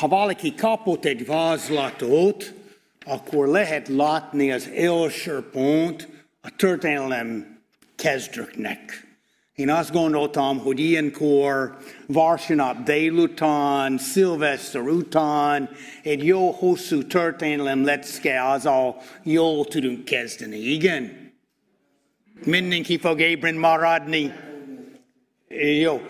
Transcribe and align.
ha 0.00 0.08
valaki 0.08 0.54
kapott 0.54 1.04
egy 1.04 1.26
vázlatot, 1.26 2.54
akkor 3.04 3.48
lehet 3.48 3.88
látni 3.88 4.52
az 4.52 4.70
első 4.76 5.48
pont 5.52 6.08
a 6.40 6.56
történelem 6.56 7.58
kezdőknek. 7.96 9.06
Én 9.54 9.70
azt 9.70 9.92
gondoltam, 9.92 10.58
hogy 10.58 10.80
ilyenkor 10.80 11.76
vasárnap 12.06 12.82
délután, 12.82 13.98
szilveszter 13.98 14.82
után 14.82 15.70
egy 16.02 16.24
jó 16.24 16.50
hosszú 16.50 17.02
történelem 17.02 17.84
lecke, 17.84 18.50
azzal 18.50 19.02
jól 19.22 19.64
tudunk 19.64 20.04
kezdeni. 20.04 20.58
Igen? 20.58 21.32
Mindenki 22.44 22.98
fog 22.98 23.20
ébren 23.20 23.54
maradni. 23.54 24.32
Jó. 25.80 26.00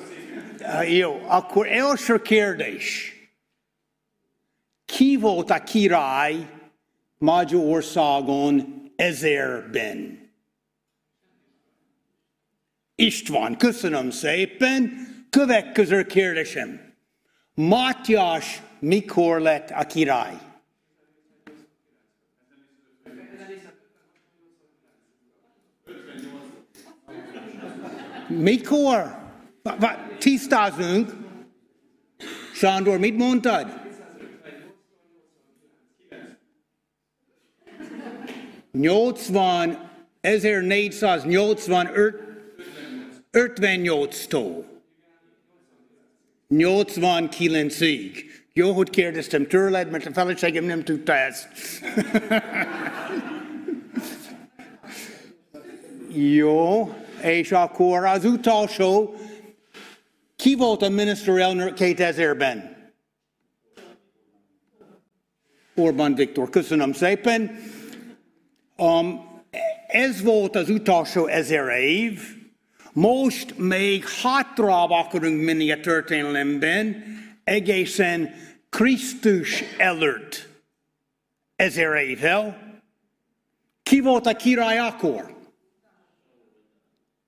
Jó, 0.88 1.20
akkor 1.26 1.66
első 1.66 2.22
kérdés. 2.22 3.14
Ki 4.90 5.16
volt 5.16 5.50
a 5.50 5.62
király 5.62 6.50
Magyarországon 7.18 8.82
ezerben? 8.96 10.28
István, 12.94 13.56
köszönöm 13.56 14.10
szépen. 14.10 15.08
Következő 15.30 16.04
kérdésem. 16.04 16.94
Mátyás 17.54 18.62
mikor 18.78 19.40
lett 19.40 19.70
a 19.70 19.86
király? 19.86 20.34
Mikor? 28.28 29.18
Tisztázunk. 30.18 31.12
Sándor, 32.54 32.98
mit 32.98 33.16
mondtad? 33.16 33.89
Nyolcvan, 38.72 39.90
1485 40.20 42.14
58-tól 43.32 44.64
89-ig. 46.50 48.24
Jó, 48.52 48.72
hogy 48.72 48.90
kérdeztem 48.90 49.46
tőled, 49.46 49.90
mert 49.90 50.06
a 50.06 50.12
feleségem 50.12 50.64
nem 50.64 50.84
tudta 50.84 51.14
ezt. 51.14 51.48
Jó, 56.12 56.94
és 57.22 57.52
akkor 57.52 58.04
az 58.04 58.24
utolsó, 58.24 59.14
ki 60.36 60.54
volt 60.54 60.82
a 60.82 60.88
miniszterelnök 60.88 61.72
2000-ben? 61.76 62.78
Orbán 65.74 66.14
Viktor, 66.14 66.50
köszönöm 66.50 66.92
szépen. 66.92 67.58
Um, 68.80 69.28
ez 69.86 70.22
volt 70.22 70.56
az 70.56 70.70
utolsó 70.70 71.26
ezer 71.26 71.78
év, 71.78 72.20
most 72.92 73.58
még 73.58 74.08
hátrabb 74.22 74.90
akarunk 74.90 75.44
menni 75.44 75.72
a 75.72 75.80
történelemben, 75.80 77.04
egészen 77.44 78.34
Krisztus 78.68 79.62
előtt 79.78 80.48
ezer 81.56 81.94
évvel. 81.94 82.58
Ki 83.82 84.00
volt 84.00 84.26
a 84.26 84.36
király 84.36 84.78
akkor? 84.78 85.36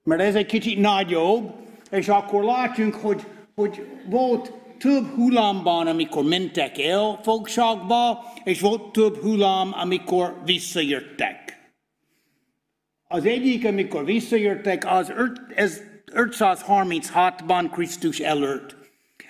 mert 0.03 0.22
ez 0.22 0.35
egy 0.35 0.46
kicsit 0.46 0.79
nagyobb, 0.79 1.53
és 1.91 2.07
akkor 2.07 2.44
látjuk, 2.44 2.96
hogy, 2.96 3.28
hogy 3.56 3.88
volt 4.09 4.52
több 4.78 5.06
hullámban, 5.06 5.88
amikor 5.88 6.23
mentek 6.23 6.78
el 6.78 7.19
fogságba, 7.23 8.34
és 8.44 8.59
volt 8.59 8.91
több 8.91 9.16
hullám, 9.16 9.73
amikor 9.73 10.41
visszajöttek. 10.44 11.45
Az 13.16 13.26
egyik, 13.26 13.66
amikor 13.66 14.06
visszajöttek, 14.06 14.86
az 14.92 15.14
536-ban 16.14 17.70
Krisztus 17.72 18.20
előtt. 18.20 18.76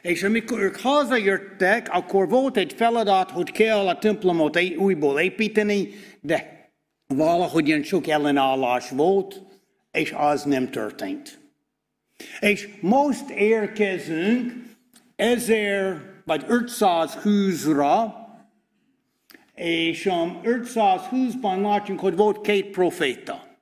És 0.02 0.24
amikor 0.24 0.60
ők 0.60 0.80
hazajöttek, 0.80 1.88
akkor 1.92 2.30
volt 2.30 2.58
egy 2.58 2.74
feladat, 2.74 3.32
hogy 3.32 3.52
kell 3.52 3.88
a 3.88 3.98
templomot 3.98 4.60
újból 4.78 5.20
építeni, 5.20 5.90
de 6.22 6.70
valahogyan 7.08 7.84
sok 7.84 8.08
ellenállás 8.08 8.90
volt, 8.90 9.42
és 9.92 10.14
az 10.18 10.44
nem 10.44 10.70
történt. 10.70 11.40
És 12.40 12.70
most 12.82 13.30
érkezünk 13.30 14.54
1000 15.16 16.02
vagy 16.24 16.46
520-ra, 16.48 18.14
és 19.56 20.06
um, 20.06 20.40
520-ban 20.44 21.62
látjuk, 21.62 22.00
hogy 22.00 22.16
volt 22.16 22.42
két 22.42 22.66
proféta. 22.70 23.54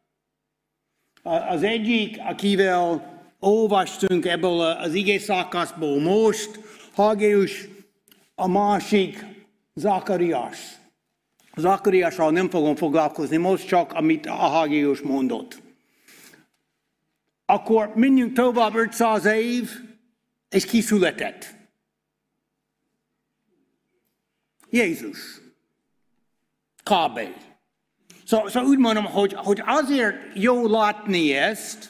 Az 1.23 1.63
egyik, 1.63 2.17
akivel 2.19 3.11
olvastunk 3.39 4.25
ebből 4.25 4.59
az 4.59 4.93
ige 4.93 5.19
szakaszból 5.19 5.99
most, 6.01 6.59
Hagéus, 6.93 7.67
a 8.35 8.47
másik 8.47 9.25
Zakarias. 9.73 10.57
Zakariassal 11.55 12.31
nem 12.31 12.49
fogom 12.49 12.75
foglalkozni 12.75 13.37
most, 13.37 13.67
csak 13.67 13.93
amit 13.93 14.25
a 14.25 14.33
Hagéus 14.33 15.01
mondott. 15.01 15.61
Akkor 17.45 17.91
menjünk 17.95 18.33
tovább 18.33 18.75
500 18.75 19.25
év, 19.25 19.69
és 20.49 20.65
ki 20.65 20.81
született? 20.81 21.55
Jézus. 24.69 25.41
Kb. 26.83 27.19
Szóval 28.25 28.49
so 28.49 28.61
úgy 28.61 28.77
mondom, 28.77 29.05
hogy, 29.05 29.33
hogy 29.33 29.61
azért 29.65 30.15
jó 30.33 30.67
látni 30.67 31.33
ezt, 31.33 31.89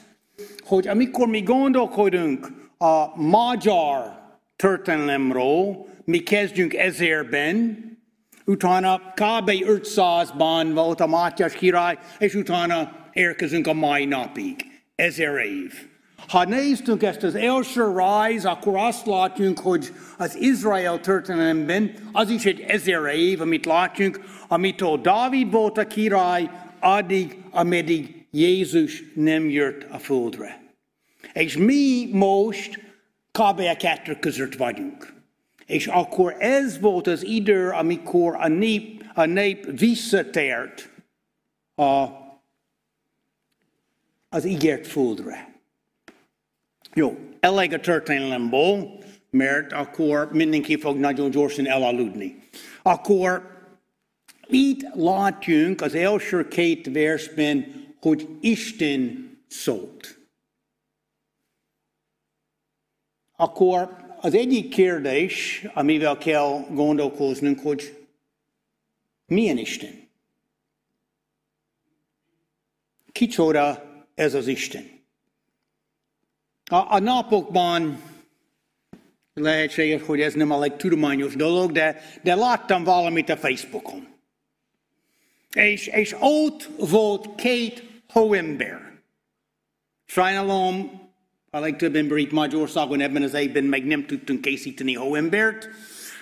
hogy 0.64 0.88
amikor 0.88 1.28
mi 1.28 1.40
gondolkodunk 1.40 2.46
a 2.78 3.22
magyar 3.22 4.22
történelemről, 4.56 5.86
mi 6.04 6.18
kezdjünk 6.18 6.74
ezerben, 6.74 7.78
utána 8.44 8.98
kb. 8.98 9.50
500-ban 9.50 10.70
volt 10.74 11.00
a 11.00 11.06
Mátyás 11.06 11.54
király, 11.54 11.98
és 12.18 12.34
utána 12.34 12.92
érkezünk 13.12 13.66
a 13.66 13.72
mai 13.72 14.04
napig. 14.04 14.56
Ezer 14.94 15.36
év. 15.36 15.93
Ha 16.28 16.44
néztünk 16.44 17.02
ezt 17.02 17.22
az 17.22 17.34
első 17.34 17.92
rise, 17.96 18.50
akkor 18.50 18.76
azt 18.76 19.06
látjuk, 19.06 19.58
hogy 19.58 19.92
az 20.18 20.36
Izrael 20.36 21.00
történelemben 21.00 21.94
az 22.12 22.30
is 22.30 22.44
egy 22.44 22.60
ezer 22.60 23.14
év, 23.14 23.40
amit 23.40 23.64
látjuk, 23.64 24.20
amitől 24.48 25.00
Dávid 25.00 25.50
volt 25.50 25.78
a 25.78 25.86
király, 25.86 26.50
addig, 26.80 27.36
ameddig 27.50 28.26
Jézus 28.30 29.02
nem 29.14 29.50
jött 29.50 29.86
a 29.90 29.98
földre. 29.98 30.62
És 31.32 31.56
mi 31.56 32.08
most 32.12 32.78
kb. 33.30 33.58
a 33.58 33.76
kettő 33.76 34.18
között 34.18 34.54
vagyunk. 34.54 35.12
És 35.66 35.86
akkor 35.86 36.36
ez 36.38 36.80
volt 36.80 37.06
az 37.06 37.24
idő, 37.24 37.68
amikor 37.68 38.34
a 38.38 38.48
nép, 38.48 39.04
a 39.14 39.24
nép 39.24 39.78
visszatért 39.78 40.90
a, 41.74 42.06
az 44.28 44.44
ígért 44.44 44.86
földre. 44.86 45.53
Jó, 46.94 47.18
elég 47.40 47.72
a 47.72 47.80
történelemből, 47.80 48.98
mert 49.30 49.72
akkor 49.72 50.32
mindenki 50.32 50.76
fog 50.76 50.96
nagyon 50.96 51.30
gyorsan 51.30 51.66
elaludni. 51.66 52.42
Akkor 52.82 53.52
Itt 54.46 54.94
látjunk 54.94 55.80
az 55.80 55.94
első 55.94 56.48
két 56.48 56.92
versben, 56.92 57.84
hogy 58.00 58.28
Isten 58.40 59.30
szólt. 59.48 60.18
Akkor 63.36 63.96
az 64.20 64.34
egyik 64.34 64.68
kérdés, 64.68 65.64
amivel 65.74 66.18
kell 66.18 66.66
gondolkoznunk, 66.70 67.60
hogy 67.60 68.06
milyen 69.26 69.58
Isten? 69.58 70.08
Kicsoda 73.12 73.84
ez 74.14 74.34
az 74.34 74.46
Isten? 74.46 74.93
A, 76.74 76.86
a 76.88 76.98
napokban 76.98 78.02
lehetséges, 79.34 80.02
hogy 80.02 80.20
ez 80.20 80.34
nem 80.34 80.50
a 80.50 80.58
legtudományos 80.58 81.36
dolog, 81.36 81.72
de, 81.72 82.00
de 82.22 82.34
láttam 82.34 82.84
valamit 82.84 83.28
a 83.28 83.36
Facebookon. 83.36 84.06
És, 85.52 85.86
és 85.86 86.14
ott 86.18 86.70
volt 86.78 87.34
két 87.34 87.82
hóember. 88.08 88.78
Sajnálom, 90.04 90.90
a 91.50 91.58
legtöbb 91.58 91.94
ember 91.94 92.18
itt 92.18 92.32
Magyarországon 92.32 93.00
ebben 93.00 93.22
az 93.22 93.34
évben 93.34 93.64
meg 93.64 93.84
nem 93.84 94.06
tudtunk 94.06 94.40
készíteni 94.40 94.94
hóembert. 94.94 95.68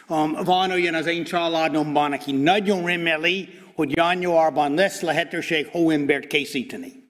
Um, 0.09 0.33
van 0.45 0.71
olyan 0.71 0.95
az 0.95 1.07
én 1.07 1.25
családomban, 1.25 2.13
aki 2.13 2.33
nagyon 2.33 2.87
remeli, 2.87 3.49
hogy 3.75 3.97
januárban 3.97 4.75
lesz 4.75 5.01
lehetőség 5.01 5.67
hóembert 5.67 6.27
készíteni. 6.27 7.02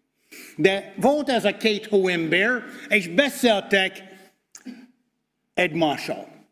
De 0.56 0.94
volt 0.96 1.28
ez 1.28 1.44
a 1.44 1.56
két 1.56 1.86
hóember, 1.86 2.62
és 2.88 3.08
beszéltek 3.08 4.02
egymással. 5.54 6.46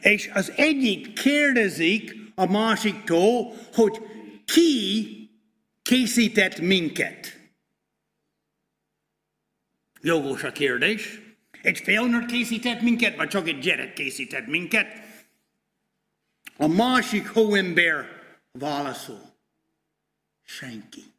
És 0.00 0.30
az 0.32 0.52
egyik 0.56 1.12
kérdezik 1.12 2.16
a 2.34 2.46
másiktól, 2.46 3.54
hogy 3.72 3.98
ki 4.44 5.06
készített 5.82 6.58
minket. 6.58 7.38
Jogos 10.00 10.42
a 10.42 10.52
kérdés. 10.52 11.20
Egy 11.62 11.78
felnőtt 11.78 12.26
készített 12.26 12.80
minket, 12.80 13.16
vagy 13.16 13.28
csak 13.28 13.48
egy 13.48 13.58
gyerek 13.58 13.92
készített 13.92 14.46
minket? 14.46 14.86
A 16.56 16.66
másik 16.66 17.26
hóember 17.26 18.06
válaszol. 18.52 19.38
Senki. 20.44 21.09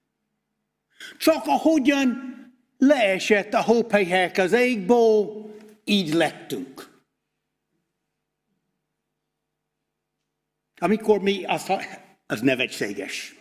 Csak 1.21 1.45
ahogyan 1.45 2.31
leesett 2.77 3.53
a 3.53 3.62
hópelyhek 3.62 4.38
az 4.38 4.51
égből, 4.51 5.50
így 5.83 6.13
lettünk. 6.13 6.89
Amikor 10.79 11.21
mi 11.21 11.44
azt, 11.44 11.71
az 12.25 12.41
nevetséges. 12.41 13.35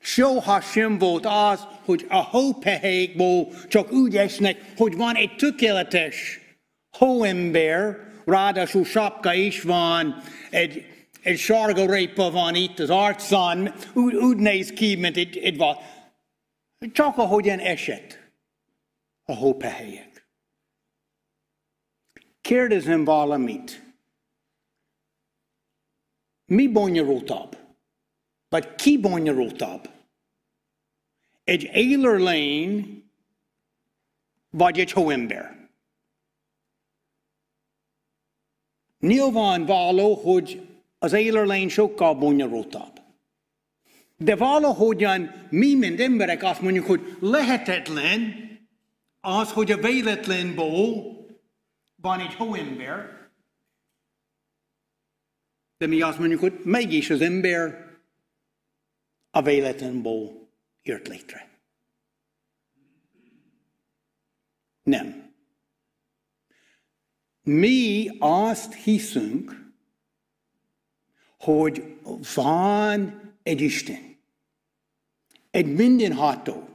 Soha 0.00 0.60
sem 0.60 0.98
volt 0.98 1.26
az, 1.26 1.66
hogy 1.84 2.06
a 2.08 2.22
hópehelyekból 2.22 3.52
csak 3.68 3.92
úgy 3.92 4.16
esnek, 4.16 4.72
hogy 4.76 4.96
van 4.96 5.14
egy 5.14 5.36
tökéletes 5.36 6.40
hóember, 6.90 7.96
ráadásul 8.24 8.84
sapka 8.84 9.34
is 9.34 9.62
van, 9.62 10.22
egy, 10.50 10.86
egy 11.22 11.38
sárga 11.38 11.92
répa 11.94 12.30
van 12.30 12.54
itt 12.54 12.78
az 12.78 12.90
arcán, 12.90 13.74
úgy, 13.92 14.14
úgy 14.14 14.36
néz 14.36 14.72
ki, 14.72 14.94
mint 14.94 15.16
egy, 15.16 15.38
egy 15.38 15.56
van. 15.56 15.76
Csak 16.78 17.18
ahogyan 17.18 17.58
esett 17.58 18.18
a 19.24 19.34
hópehelyek. 19.34 20.28
Kérdezem 22.40 23.04
valamit. 23.04 23.82
Mi 26.44 26.68
bonyolultabb? 26.68 27.56
Vagy 28.48 28.74
ki 28.74 28.98
bonyolultabb? 28.98 29.90
Egy 31.44 31.62
élőlény, 31.62 33.04
vagy 34.50 34.78
egy 34.78 34.92
hóember? 34.92 35.68
Nyilvánvaló, 38.98 40.14
hogy 40.14 40.68
az 40.98 41.12
élőlény 41.12 41.68
sokkal 41.68 42.14
bonyolultabb. 42.14 42.97
De 44.20 44.36
valahogyan 44.36 45.46
mi, 45.50 45.74
mint 45.74 46.00
emberek 46.00 46.42
azt 46.42 46.60
mondjuk, 46.60 46.86
hogy 46.86 47.16
lehetetlen 47.20 48.46
az, 49.20 49.52
hogy 49.52 49.70
a 49.72 49.76
véletlenból 49.76 51.16
van 51.94 52.20
egy 52.20 52.34
hóember, 52.34 53.28
de 55.76 55.86
mi 55.86 56.00
azt 56.00 56.18
mondjuk, 56.18 56.40
hogy 56.40 56.60
mégis 56.64 57.10
az 57.10 57.20
ember 57.20 57.86
a 59.30 59.42
véletlenból 59.42 60.48
jött 60.82 61.08
létre. 61.08 61.60
Nem. 64.82 65.32
Mi 67.42 68.10
azt 68.18 68.74
hiszünk, 68.74 69.72
hogy 71.38 71.98
van 72.34 73.27
egy 73.48 73.60
Isten, 73.60 74.16
egy 75.50 75.74
mindenható, 75.74 76.68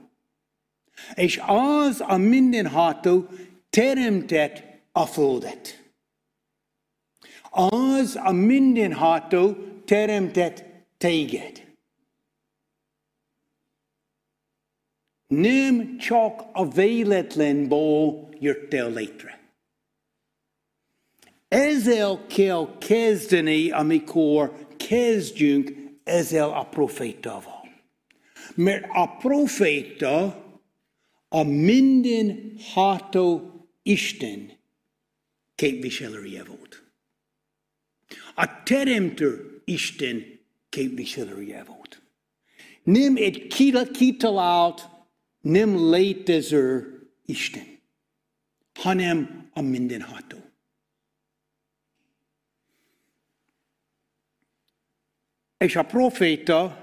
és 1.13 1.41
az 1.45 2.03
a 2.07 2.17
mindenható 2.17 3.27
teremtett 3.69 4.63
a 4.91 5.05
földet. 5.05 5.91
Az 7.49 8.15
a 8.15 8.31
mindenható 8.31 9.53
teremtett 9.85 10.63
téged. 10.97 11.75
Nem 15.27 15.97
csak 15.97 16.45
a 16.53 16.69
véletlenból 16.69 18.29
jöttél 18.39 18.89
létre. 18.89 19.41
Ezzel 21.47 22.25
kell 22.27 22.77
kezdeni, 22.77 23.71
amikor 23.71 24.67
kezdjünk 24.77 25.82
ezzel 26.03 26.49
a 26.49 26.65
profétával. 26.65 27.61
Mert 28.55 28.85
a 28.89 29.07
proféta 29.07 30.43
a 31.29 31.43
minden 31.43 32.53
ható 32.73 33.51
Isten 33.83 34.51
képviselője 35.55 36.43
volt. 36.43 36.83
A 38.35 38.63
teremtő 38.63 39.61
Isten 39.65 40.39
képviselője 40.69 41.63
volt. 41.63 42.01
Nem 42.83 43.15
egy 43.15 43.47
kitalált 43.91 44.89
nem 45.41 45.91
létező 45.91 46.99
Isten, 47.25 47.79
hanem 48.73 49.49
a 49.53 49.61
mindenható. 49.61 50.42
És 55.63 55.75
a 55.75 55.83
proféta 55.83 56.77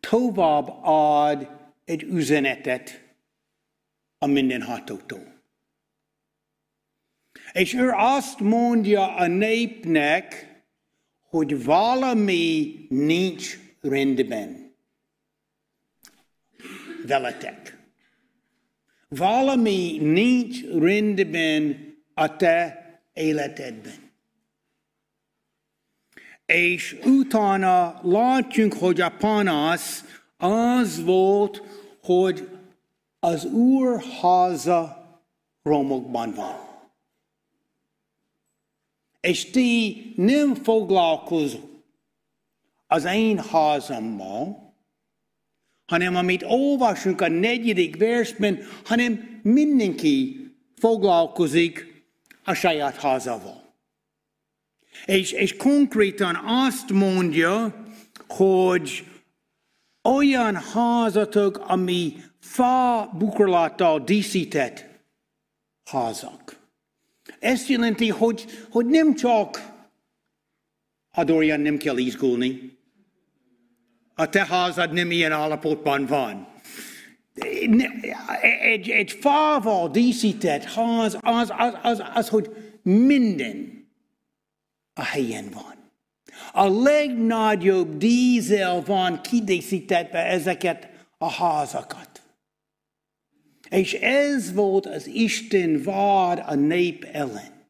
tovább 0.00 0.68
ad 0.82 1.50
egy 1.84 2.02
üzenetet 2.02 3.14
a 4.18 4.26
mindenhatótól. 4.26 5.42
És 7.52 7.74
ő 7.74 7.90
azt 7.94 8.40
mondja 8.40 9.14
a 9.14 9.26
népnek, 9.26 10.48
hogy 11.20 11.64
valami 11.64 12.74
nincs 12.88 13.58
rendben 13.80 14.74
veletek. 17.06 17.78
Valami 19.08 19.98
nincs 20.00 20.64
rendben 20.64 21.94
a 22.14 22.36
te 22.36 22.82
életedben. 23.12 24.07
És 26.52 26.98
utána 27.04 28.00
látjunk, 28.02 28.72
hogy 28.72 29.00
a 29.00 29.16
panasz 29.18 30.04
az 30.36 31.04
volt, 31.04 31.62
hogy 32.02 32.48
az 33.20 33.44
Úr 33.44 34.02
háza 34.20 35.06
romokban 35.62 36.34
van. 36.34 36.56
És 39.20 39.50
ti 39.50 40.12
nem 40.16 40.54
foglalkozol 40.54 41.82
az 42.86 43.04
én 43.04 43.38
házammal, 43.38 44.74
hanem 45.86 46.16
amit 46.16 46.42
olvasunk 46.42 47.20
a 47.20 47.28
negyedik 47.28 47.96
versben, 47.96 48.58
hanem 48.84 49.40
mindenki 49.42 50.46
foglalkozik 50.76 52.04
a 52.44 52.54
saját 52.54 52.96
házával. 52.96 53.67
És, 55.04 55.32
és 55.32 55.56
konkrétan 55.56 56.40
azt 56.44 56.90
mondja, 56.90 57.84
hogy 58.28 59.04
olyan 60.02 60.54
házatok, 60.54 61.58
ami 61.66 62.12
fa 62.40 63.10
bukorlattal 63.18 64.00
díszített 64.00 64.86
házak. 65.84 66.56
Ez 67.38 67.68
jelenti, 67.68 68.08
hogy, 68.08 68.44
hogy 68.70 68.86
nem 68.86 69.14
csak 69.14 69.76
Adorján 71.10 71.60
nem 71.60 71.76
kell 71.76 71.96
izgulni. 71.96 72.78
A 74.14 74.28
te 74.28 74.46
házad 74.46 74.92
nem 74.92 75.10
ilyen 75.10 75.32
állapotban 75.32 76.06
van. 76.06 76.48
Egy, 78.62 78.90
egy 78.90 79.10
fával 79.10 79.88
díszített 79.88 80.64
ház 80.64 81.18
az, 81.20 81.52
az, 81.56 81.74
az, 81.82 82.02
az, 82.14 82.28
hogy 82.28 82.50
minden 82.82 83.77
a 84.98 85.02
helyen 85.02 85.50
van. 85.50 85.76
A 86.52 86.68
legnagyobb 86.68 87.96
dízel 87.96 88.82
van 88.82 89.20
kidíszítetve 89.20 90.24
ezeket 90.26 90.88
a 91.18 91.30
házakat. 91.30 92.22
És 93.70 93.94
ez 93.94 94.52
volt 94.52 94.86
az 94.86 95.06
Isten 95.06 95.82
vád 95.82 96.42
a 96.46 96.54
nép 96.54 97.04
ellen. 97.12 97.66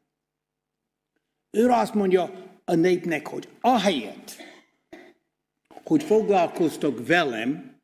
Ő 1.51 1.69
azt 1.69 1.93
mondja 1.93 2.31
a 2.65 2.75
népnek, 2.75 3.27
hogy 3.27 3.47
ahelyett, 3.61 4.35
hogy 5.83 6.03
foglalkoztok 6.03 7.07
velem, 7.07 7.77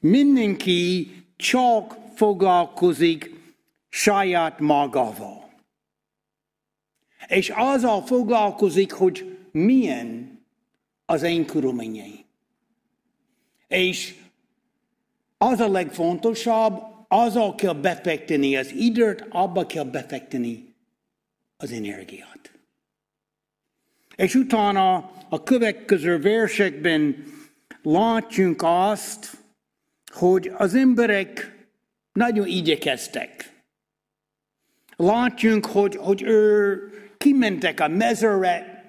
mindenki 0.00 1.12
csak 1.36 1.96
foglalkozik 2.14 3.30
saját 3.88 4.58
magával. 4.58 5.43
És 7.26 7.52
azzal 7.54 8.02
foglalkozik, 8.02 8.92
hogy 8.92 9.38
milyen 9.50 10.38
az 11.06 11.22
én 11.22 11.46
körülményeim. 11.46 12.24
És 13.68 14.14
az 15.38 15.60
a 15.60 15.68
legfontosabb, 15.68 16.82
azzal 17.08 17.54
kell 17.54 17.72
befekteni 17.72 18.56
az 18.56 18.72
időt, 18.72 19.26
abba 19.30 19.66
kell 19.66 19.84
befekteni 19.84 20.74
az 21.56 21.72
energiát. 21.72 22.52
És 24.16 24.34
utána 24.34 25.10
a 25.28 25.42
következő 25.42 26.20
versekben 26.20 27.24
látjunk 27.82 28.62
azt, 28.64 29.36
hogy 30.12 30.52
az 30.56 30.74
emberek 30.74 31.56
nagyon 32.12 32.46
igyekeztek. 32.46 33.52
Látjunk, 34.96 35.66
hogy, 35.66 35.96
hogy 35.96 36.22
ő 36.22 36.80
kimentek 37.24 37.80
a 37.80 37.88
mezőre, 37.88 38.84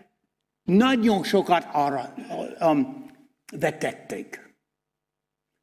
nagyon 0.64 1.24
sokat 1.24 1.68
arra 1.72 2.14
um, 2.60 3.12
vetették. 3.52 4.56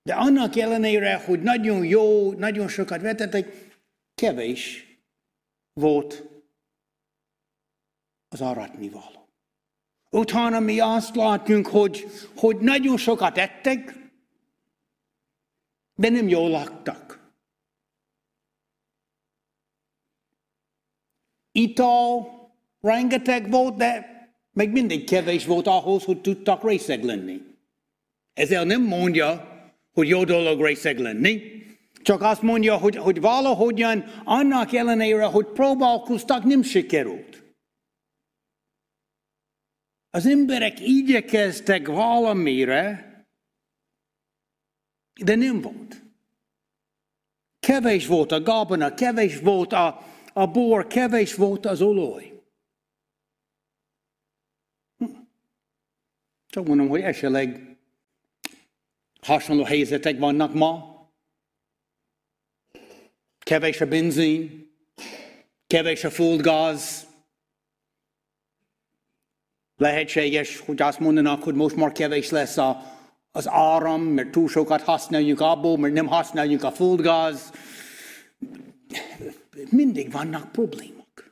De 0.02 0.14
annak 0.14 0.56
ellenére, 0.56 1.24
hogy 1.24 1.42
nagyon 1.42 1.84
jó, 1.84 2.32
nagyon 2.32 2.68
sokat 2.68 3.00
vetettek, 3.00 3.70
kevés 4.14 4.86
volt 5.72 6.24
az 8.28 8.40
aratnivaló. 8.40 9.28
Utána 10.10 10.60
mi 10.60 10.80
azt 10.80 11.14
látjuk, 11.16 11.66
hogy, 11.66 12.06
hogy 12.36 12.56
nagyon 12.56 12.96
sokat 12.96 13.38
ettek, 13.38 13.94
de 15.94 16.08
nem 16.08 16.28
jól 16.28 16.50
laktak. 16.50 17.32
Ital 21.52 22.41
rengeteg 22.82 23.50
volt, 23.50 23.76
de 23.76 24.10
meg 24.52 24.72
mindig 24.72 25.04
kevés 25.04 25.46
volt 25.46 25.66
ahhoz, 25.66 26.04
hogy 26.04 26.20
tudtak 26.20 26.68
részeg 26.68 27.04
lenni. 27.04 27.40
Ezzel 28.32 28.64
nem 28.64 28.82
mondja, 28.82 29.50
hogy 29.92 30.08
jó 30.08 30.24
dolog 30.24 30.64
részeg 30.64 30.98
lenni, 30.98 31.42
csak 32.02 32.22
azt 32.22 32.42
mondja, 32.42 32.76
hogy, 32.76 32.96
hogy 32.96 33.20
valahogyan 33.20 34.04
annak 34.24 34.72
ellenére, 34.72 35.24
hogy 35.24 35.46
próbálkoztak, 35.46 36.44
nem 36.44 36.62
sikerült. 36.62 37.42
Az 40.10 40.26
emberek 40.26 40.80
igyekeztek 40.80 41.86
valamire, 41.86 43.10
de 45.24 45.34
nem 45.34 45.60
volt. 45.60 46.02
Kevés 47.60 48.06
volt 48.06 48.32
a 48.32 48.42
gabona, 48.42 48.94
kevés 48.94 49.38
volt 49.38 49.72
a, 49.72 50.06
a 50.32 50.46
bor, 50.46 50.86
kevés 50.86 51.34
volt 51.34 51.66
az 51.66 51.82
olaj. 51.82 52.31
Csak 56.52 56.66
mondom, 56.66 56.88
hogy 56.88 57.00
esetleg 57.00 57.76
hasonló 59.20 59.62
helyzetek 59.64 60.18
vannak 60.18 60.54
ma. 60.54 61.00
Kevés 63.38 63.80
a 63.80 63.86
benzin, 63.86 64.70
kevés 65.66 66.04
a 66.04 66.10
földgáz. 66.10 67.06
Lehetséges, 69.76 70.58
hogy 70.58 70.82
azt 70.82 70.98
mondanak, 70.98 71.42
hogy 71.42 71.54
most 71.54 71.76
már 71.76 71.92
kevés 71.92 72.30
lesz 72.30 72.56
a, 72.56 72.82
az 73.30 73.48
áram, 73.48 74.02
mert 74.02 74.30
túl 74.30 74.48
sokat 74.48 74.82
használjuk 74.82 75.40
abból, 75.40 75.78
mert 75.78 75.94
nem 75.94 76.06
használjuk 76.06 76.62
a 76.62 76.72
földgáz. 76.72 77.52
Mindig 79.70 80.10
vannak 80.10 80.52
problémák. 80.52 81.30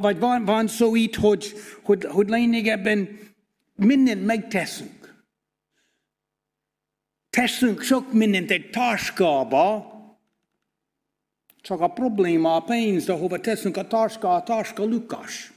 Vagy 0.00 0.18
van, 0.18 0.44
van 0.44 0.66
szó 0.66 0.94
itt, 0.94 1.14
hogy, 1.14 1.52
hogy, 1.82 2.04
hogy 2.04 2.28
lényegében 2.28 3.22
mindent 3.74 4.24
megteszünk. 4.24 5.24
Teszünk 7.30 7.82
sok 7.82 8.12
mindent 8.12 8.50
egy 8.50 8.70
táskába, 8.70 9.92
csak 11.60 11.80
a 11.80 11.88
probléma 11.88 12.54
a 12.54 12.60
pénz, 12.60 13.08
ahova 13.08 13.40
teszünk 13.40 13.76
a 13.76 13.86
táska, 13.86 14.34
a 14.34 14.42
táska 14.42 14.84
lukas. 14.84 15.52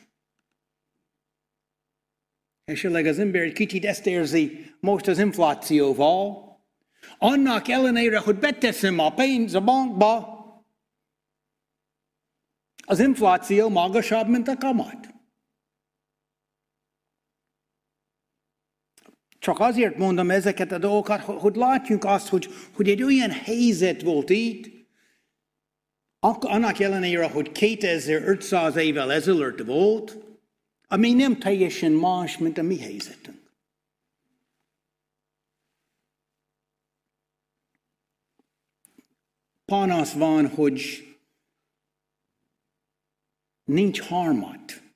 Esetleg 2.66 3.06
az 3.06 3.20
ember 3.20 3.42
egy 3.42 3.54
kicsit 3.54 3.86
ezt 3.86 4.06
érzi 4.06 4.76
most 4.80 5.08
az 5.08 5.20
inflációval. 5.20 6.46
Annak 7.18 7.68
ellenére, 7.68 8.20
hogy 8.20 8.36
beteszem 8.36 9.00
a 9.00 9.14
pénz 9.14 9.54
a 9.54 9.62
bankba, 9.62 10.36
az 12.86 13.00
infláció 13.00 13.70
magasabb, 13.70 14.28
mint 14.28 14.48
a 14.48 14.58
kamat. 14.58 15.17
Csak 19.48 19.60
azért 19.60 19.98
mondom 19.98 20.32
ezeket 20.32 20.72
a 20.72 20.78
dolgokat, 20.78 21.22
hogy 21.22 21.56
látjuk 21.56 22.04
azt, 22.04 22.28
hogy, 22.28 22.48
hogy 22.74 22.90
egy 22.90 23.04
olyan 23.04 23.32
helyzet 23.32 24.02
volt 24.02 24.30
itt, 24.30 24.88
annak 26.20 26.80
ellenére, 26.80 27.30
hogy 27.30 27.52
2500 27.52 28.76
évvel 28.76 29.12
ezelőtt 29.12 29.60
volt, 29.60 30.18
ami 30.88 31.14
nem 31.14 31.40
teljesen 31.40 31.92
más, 31.92 32.38
mint 32.38 32.58
a 32.58 32.62
mi 32.62 32.80
helyzetünk. 32.80 33.54
Panasz 39.66 40.14
van, 40.14 40.48
hogy 40.48 41.08
nincs 43.64 44.02
harmat. 44.02 44.87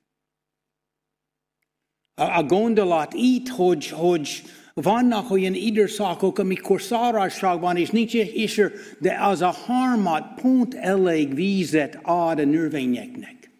A, 2.14 2.42
gondolat 2.42 3.12
itt, 3.14 3.48
hogy, 3.48 3.88
hogy 3.88 4.42
vannak 4.74 5.30
olyan 5.30 5.54
időszakok, 5.54 6.38
amikor 6.38 6.82
szárazság 6.82 7.60
van, 7.60 7.76
és 7.76 7.90
nincs 7.90 8.14
is, 8.14 8.60
de 8.98 9.24
az 9.24 9.40
a 9.40 9.50
harmat 9.50 10.40
pont 10.40 10.74
elég 10.74 11.34
vízet 11.34 11.98
ad 12.02 12.38
a 12.38 12.44
növényeknek. 12.44 13.50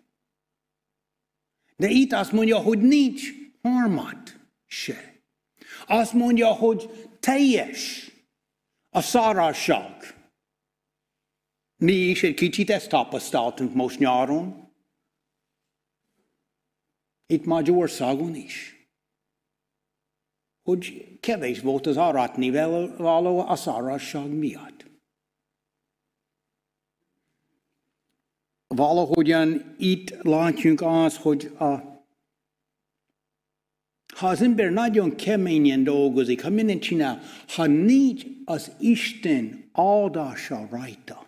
De 1.76 1.88
itt 1.88 2.12
azt 2.12 2.32
mondja, 2.32 2.58
hogy 2.58 2.78
nincs 2.78 3.32
harmad 3.62 4.22
se. 4.66 5.22
Azt 5.86 6.12
mondja, 6.12 6.46
hogy 6.46 7.08
teljes 7.20 8.10
a 8.90 9.00
szárazság. 9.00 10.14
Mi 11.76 11.92
is 11.92 12.22
egy 12.22 12.34
kicsit 12.34 12.70
ezt 12.70 12.88
tapasztaltunk 12.88 13.74
most 13.74 13.98
nyáron. 13.98 14.61
Itt 17.32 17.44
Magyarországon 17.44 18.34
is. 18.34 18.86
Hogy 20.62 21.16
kevés 21.20 21.60
volt 21.60 21.86
az 21.86 21.96
aratni 21.96 22.50
való 22.96 23.38
a 23.38 23.56
szárazság 23.56 24.28
miatt. 24.28 24.82
valahogyan 28.74 29.74
itt 29.78 30.22
látjuk 30.22 30.80
az, 30.80 31.16
hogy 31.16 31.44
a, 31.58 31.64
ha 34.14 34.28
az 34.28 34.42
ember 34.42 34.70
nagyon 34.70 35.16
keményen 35.16 35.84
dolgozik, 35.84 36.42
ha 36.42 36.50
mindent 36.50 36.82
csinál, 36.82 37.20
ha 37.46 37.66
nincs 37.66 38.24
az 38.44 38.72
Isten 38.80 39.70
áldása 39.72 40.68
rajta, 40.70 41.26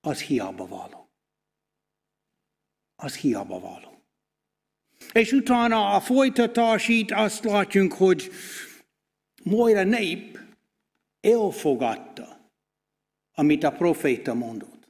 az 0.00 0.20
hiába 0.20 0.66
való. 0.66 1.08
Az 2.96 3.16
hiába 3.16 3.60
való. 3.60 3.93
És 5.12 5.32
utána 5.32 5.94
a 5.94 6.00
folytatás 6.00 6.88
itt 6.88 7.10
azt 7.10 7.44
látjuk, 7.44 7.92
hogy 7.92 8.30
majd 9.42 9.76
a 9.76 9.84
nép 9.84 10.38
elfogadta, 11.20 12.50
amit 13.34 13.64
a 13.64 13.72
proféta 13.72 14.34
mondott. 14.34 14.88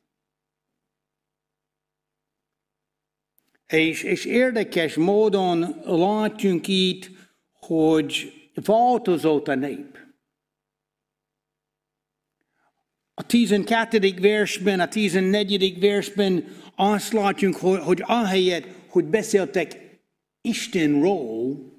És, 3.67 4.03
és 4.03 4.25
érdekes 4.25 4.95
módon 4.95 5.81
látjunk 5.85 6.69
itt, 6.69 7.11
hogy 7.53 8.33
változott 8.55 9.49
a 9.49 9.55
nép. 9.55 9.99
A 13.15 13.27
12. 13.27 14.15
versben, 14.21 14.81
a 14.81 14.89
14. 14.89 15.81
versben 15.81 16.45
azt 16.75 17.13
látjuk, 17.13 17.57
hogy, 17.57 17.81
hogy 17.81 18.03
ahelyett, 18.07 18.67
hogy 18.89 19.05
beszéltek 19.05 19.84
Istenről, 20.47 21.73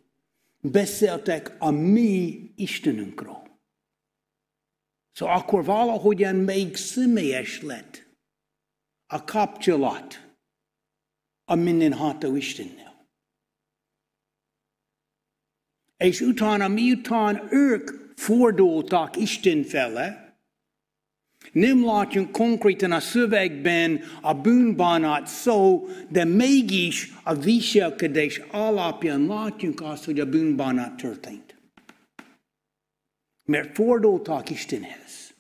beszéltek 0.60 1.56
a 1.60 1.72
mi 1.72 2.52
Istenünkről. 2.56 3.60
Szóval 5.12 5.36
akkor 5.36 5.66
valahogyan 5.66 6.36
még 6.36 6.76
személyes 6.76 7.62
lett 7.62 8.08
a 9.06 9.24
kapcsolat 9.24 10.38
a 11.44 11.56
mindenható 11.56 12.36
Istennel. 12.36 13.08
És 15.98 16.22
utána, 16.22 16.68
miután 16.68 17.48
ők 17.52 17.90
fordultak 18.16 19.16
Isten 19.16 19.64
fele, 19.64 20.25
nem 21.52 21.86
látjunk 21.86 22.32
konkrétan 22.32 22.92
a 22.92 23.00
szövegben 23.00 24.02
a 24.22 24.34
bűnbánat 24.34 25.28
szó, 25.28 25.88
de 26.10 26.24
mégis 26.24 27.12
a 27.24 27.34
viselkedés 27.34 28.42
alapján 28.52 29.26
látjunk 29.26 29.82
azt, 29.82 30.06
hogy 30.06 30.20
a 30.20 30.30
bűnbánat 30.30 30.96
történt. 30.96 31.56
Mert 33.46 33.76
fordultak 33.76 34.50
Istenhez. 34.50 35.34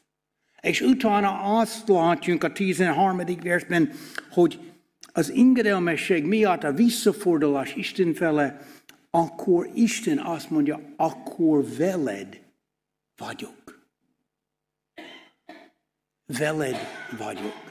És 0.61 0.81
utána 0.81 1.59
azt 1.59 1.87
látjunk 1.87 2.43
a 2.43 2.51
13. 2.51 3.21
versben, 3.43 3.91
hogy 4.29 4.59
az 5.13 5.29
ingedelmesség 5.29 6.23
miatt 6.23 6.63
a 6.63 6.73
visszafordulás 6.73 7.75
Isten 7.75 8.13
fele, 8.13 8.61
akkor 9.09 9.69
Isten 9.73 10.19
azt 10.19 10.49
mondja, 10.49 10.81
akkor 10.95 11.65
veled 11.77 12.39
vagyok 13.17 13.64
veled 16.25 16.77
vagyok. 17.17 17.63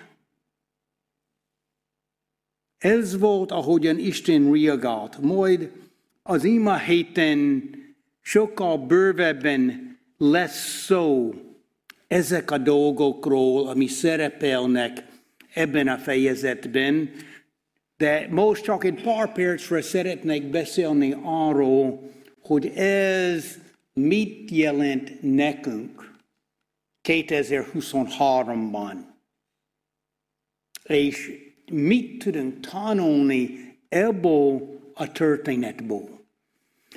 Ez 2.79 3.19
volt, 3.19 3.51
ahogyan 3.51 3.99
Isten 3.99 4.53
reagált. 4.53 5.19
Majd 5.21 5.71
az 6.23 6.45
ima 6.45 6.79
héten 6.79 7.71
sokkal 8.21 8.79
bővebben 8.79 9.97
lesz 10.19 10.85
szó 10.85 11.35
ezek 12.07 12.51
a 12.51 12.59
dolgokról, 12.59 13.69
ami 13.69 13.87
szerepelnek 13.87 15.05
ebben 15.55 15.89
a 15.89 15.99
fejezetben, 15.99 17.11
de 17.97 18.27
most 18.31 18.63
csak 18.63 18.85
egy 18.85 19.03
pár 19.03 19.33
percre 19.33 19.83
szeretnék 19.83 20.51
beszélni 20.51 21.17
arról, 21.23 22.11
hogy 22.43 22.67
ez 22.77 23.59
mit 23.93 24.51
jelent 24.51 25.23
nekünk. 25.23 26.14
2023-ban. 27.05 28.97
És 30.85 31.31
mit 31.73 32.19
tudunk 32.19 32.61
tanulni 32.61 33.77
ebből 33.89 34.81
a 34.95 35.13
történetből. 35.13 36.27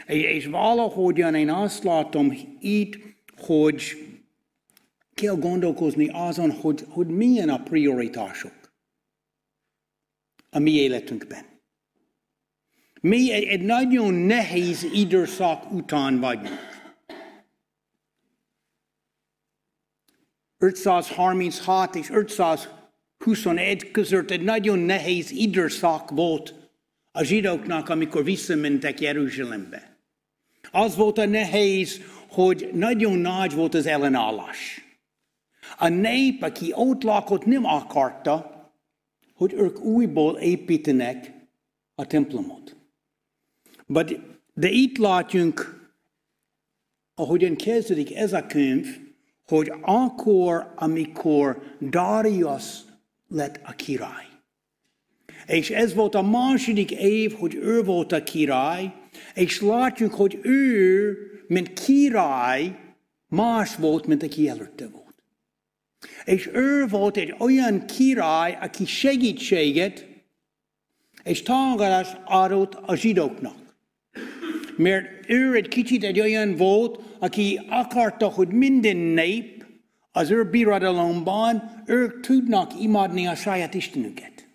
És 0.05 0.45
valahogyan 0.45 1.35
én 1.35 1.49
azt 1.49 1.83
látom 1.83 2.37
itt, 2.59 2.97
hogy 3.37 4.07
kell 5.13 5.35
gondolkozni 5.35 6.09
azon, 6.11 6.51
hogy, 6.51 6.85
hogy 6.89 7.07
milyen 7.07 7.49
a 7.49 7.63
prioritások 7.63 8.53
a 10.49 10.59
mi 10.59 10.71
életünkben. 10.71 11.45
Mi 13.01 13.31
egy, 13.31 13.43
egy 13.43 13.61
nagyon 13.61 14.13
nehéz 14.13 14.83
időszak 14.93 15.71
után 15.71 16.19
vagyunk. 16.19 16.76
536 20.57 21.95
és 21.95 22.09
521 22.09 23.91
között 23.91 24.31
egy 24.31 24.41
nagyon 24.43 24.79
nehéz 24.79 25.31
időszak 25.31 26.09
volt 26.09 26.53
a 27.11 27.23
zsidóknak, 27.23 27.89
amikor 27.89 28.23
visszamentek 28.23 29.01
Jeruzsálembe. 29.01 29.97
Az 30.71 30.95
volt 30.95 31.17
a 31.17 31.25
nehéz, 31.25 32.01
hogy 32.29 32.69
nagyon 32.73 33.17
nagy 33.17 33.53
volt 33.53 33.73
az 33.73 33.85
ellenállás. 33.85 34.85
A 35.77 35.87
nép, 35.87 36.43
aki 36.43 36.71
ott 36.75 37.03
lakott, 37.03 37.45
nem 37.45 37.65
akarta, 37.65 38.55
hogy 39.33 39.53
ők 39.53 39.79
újból 39.79 40.37
építenek 40.37 41.33
a 41.95 42.05
templomot. 42.05 42.75
But, 43.85 44.19
de 44.53 44.69
itt 44.69 44.97
látjunk, 44.97 45.85
ahogyan 47.15 47.55
kezdődik 47.55 48.15
ez 48.15 48.33
a 48.33 48.45
könyv, 48.45 49.06
hogy 49.47 49.73
akkor, 49.81 50.73
amikor 50.75 51.61
Darius 51.81 52.63
lett 53.27 53.59
a 53.63 53.71
király. 53.71 54.25
És 55.47 55.69
ez 55.69 55.93
volt 55.93 56.15
a 56.15 56.21
második 56.21 56.91
év, 56.91 57.33
hogy 57.33 57.55
ő 57.55 57.83
volt 57.83 58.11
a 58.11 58.23
király, 58.23 58.93
és 59.33 59.61
látjuk, 59.61 60.13
hogy 60.13 60.39
ő, 60.41 61.17
mint 61.47 61.73
király, 61.73 62.79
más 63.27 63.75
volt, 63.75 64.05
mint 64.05 64.23
aki 64.23 64.49
előtte 64.49 64.87
volt. 64.87 65.23
És 66.25 66.49
ő 66.53 66.85
volt 66.85 67.17
egy 67.17 67.35
olyan 67.37 67.85
király, 67.85 68.57
aki 68.61 68.85
segítséget 68.85 70.05
és 71.23 71.41
támogatást 71.41 72.19
adott 72.25 72.73
a 72.73 72.95
zsidóknak. 72.95 73.66
Mert 74.77 75.29
ő 75.29 75.55
egy 75.55 75.67
kicsit 75.67 76.03
egy 76.03 76.19
olyan 76.19 76.55
volt, 76.55 76.99
aki 77.19 77.59
akarta, 77.69 78.27
hogy 78.27 78.47
minden 78.47 78.97
nép 78.97 79.65
az 80.11 80.31
ő 80.31 80.49
birodalomban 80.49 81.83
ők 81.85 82.19
tudnak 82.19 82.81
imádni 82.81 83.27
a 83.27 83.35
saját 83.35 83.73
Istenüket. 83.73 84.47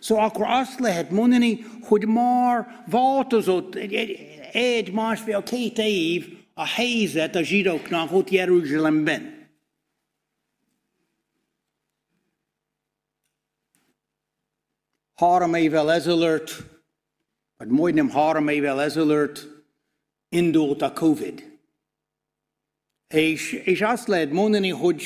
Szóval 0.00 0.24
akkor 0.24 0.44
azt 0.48 0.80
lehet 0.80 1.10
mondani, 1.10 1.64
hogy 1.82 2.06
már 2.06 2.82
változott 2.86 3.74
egy, 3.74 3.94
egy, 3.94 4.18
egy 4.52 4.92
másfél, 4.92 5.42
két 5.42 5.78
év 5.78 6.38
a 6.54 6.66
helyzet 6.66 7.34
a 7.34 7.42
zsidóknak 7.42 8.12
ott 8.12 8.30
Jeruzsálemben. 8.30 9.34
Három 15.14 15.54
évvel 15.54 15.92
ezelőtt, 15.92 16.62
vagy 17.56 17.68
majdnem 17.68 18.10
három 18.10 18.48
évvel 18.48 18.82
ezelőtt 18.82 19.48
indult 20.28 20.82
a 20.82 20.92
Covid. 20.92 21.58
És, 23.08 23.52
és 23.52 23.80
azt 23.80 24.08
lehet 24.08 24.30
mondani, 24.30 24.68
hogy 24.68 25.04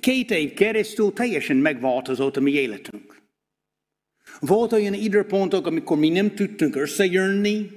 két 0.00 0.30
év 0.30 0.54
keresztül 0.54 1.12
teljesen 1.12 1.56
megváltozott 1.56 2.36
a 2.36 2.40
mi 2.40 2.52
életünk. 2.52 3.22
Volt 4.40 4.72
olyan 4.72 4.94
időpontok, 4.94 5.66
amikor 5.66 5.98
mi 5.98 6.08
nem 6.08 6.34
tudtunk 6.34 6.76
összejönni, 6.76 7.70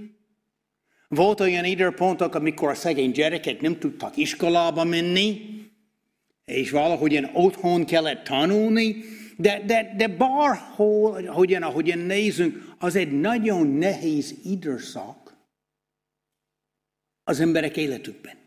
volt 1.07 1.39
olyan 1.39 1.65
időpontok, 1.65 2.35
amikor 2.35 2.69
a 2.69 2.75
szegény 2.75 3.11
gyerekek 3.11 3.61
nem 3.61 3.79
tudtak 3.79 4.17
iskolába 4.17 4.83
menni, 4.83 5.41
és 6.45 6.71
valahogyan 6.71 7.29
otthon 7.33 7.85
kellett 7.85 8.23
tanulni, 8.23 9.03
de, 9.41 9.59
de, 9.65 9.93
de 9.97 10.07
bárhol, 10.07 11.27
ahogyan, 11.27 11.63
ahogyan 11.63 11.99
nézünk, 11.99 12.73
az 12.79 12.95
egy 12.95 13.19
nagyon 13.19 13.67
nehéz 13.67 14.35
időszak 14.43 15.35
az 17.23 17.39
emberek 17.39 17.77
életükben. 17.77 18.39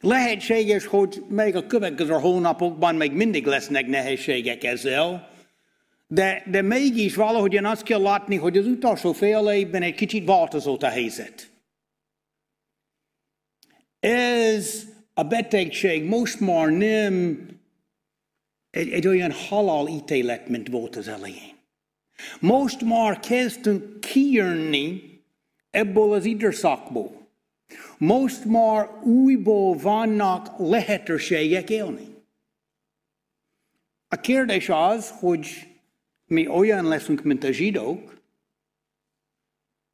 Lehetséges, 0.00 0.86
hogy 0.86 1.24
még 1.28 1.56
a 1.56 1.66
következő 1.66 2.12
hónapokban 2.12 2.94
még 2.94 3.12
mindig 3.12 3.46
lesznek 3.46 3.86
nehézségek 3.86 4.64
ezzel, 4.64 5.30
de, 6.06 6.42
de 6.50 6.62
mégis 6.62 7.14
valahogyan 7.14 7.64
azt 7.64 7.82
kell 7.82 8.00
látni, 8.00 8.36
hogy 8.36 8.58
az 8.58 8.66
utolsó 8.66 9.12
fél 9.12 9.48
évben 9.50 9.82
egy 9.82 9.94
kicsit 9.94 10.26
változott 10.26 10.82
a 10.82 10.88
helyzet. 10.88 11.50
Ez 14.00 14.84
a 15.14 15.22
betegség 15.22 16.04
most 16.04 16.40
már 16.40 16.68
nem 16.68 17.46
egy, 18.70 18.90
egy 18.90 19.06
olyan 19.06 19.32
halálítélet, 19.32 20.48
mint 20.48 20.68
volt 20.68 20.96
az 20.96 21.08
elején. 21.08 21.56
Most 22.40 22.82
már 22.82 23.20
kezdtünk 23.20 24.00
kijönni 24.00 25.02
ebből 25.70 26.12
az 26.12 26.24
időszakból. 26.24 27.28
Most 27.98 28.44
már 28.44 28.88
újból 29.02 29.76
vannak 29.76 30.58
lehetőségek 30.58 31.70
élni. 31.70 32.16
A 34.08 34.16
kérdés 34.16 34.68
az, 34.68 35.10
hogy 35.18 35.46
mi 36.26 36.46
olyan 36.46 36.84
leszünk, 36.84 37.22
mint 37.22 37.44
a 37.44 37.52
zsidók, 37.52 38.20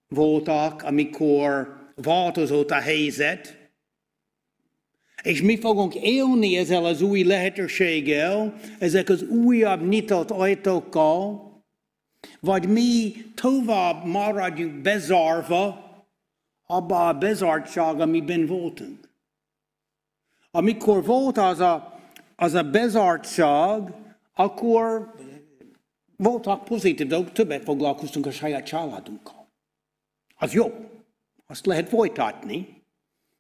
voltak, 0.08 0.82
amikor 0.82 1.78
változott 1.94 2.70
a 2.70 2.80
helyzet, 2.80 3.63
és 5.24 5.42
mi 5.42 5.58
fogunk 5.58 5.94
élni 5.94 6.56
ezzel 6.56 6.84
az 6.84 7.02
új 7.02 7.22
lehetőséggel, 7.22 8.54
ezek 8.78 9.08
az 9.08 9.22
újabb 9.22 9.88
nyitott 9.88 10.30
ajtókkal, 10.30 11.52
Vagy 12.40 12.68
mi 12.68 13.12
tovább 13.34 14.04
maradjunk 14.04 14.80
bezárva 14.80 15.84
abba 16.66 17.08
a 17.08 17.12
bezártság, 17.12 18.00
amiben 18.00 18.46
voltunk. 18.46 19.08
Amikor 20.50 21.04
volt 21.04 21.38
az 21.38 21.60
a, 21.60 22.00
az 22.37 22.54
a 22.54 22.62
bezártság, 22.62 23.92
akkor 24.34 25.14
voltak 26.16 26.64
pozitív 26.64 27.06
dolgok, 27.06 27.32
többet 27.32 27.64
foglalkoztunk 27.64 28.26
a 28.26 28.30
saját 28.30 28.66
családunkkal. 28.66 29.48
Az 30.37 30.52
jó, 30.52 30.72
azt 31.46 31.66
lehet 31.66 31.88
folytatni, 31.88 32.82